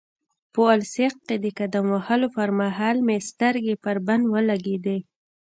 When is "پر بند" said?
3.83-4.23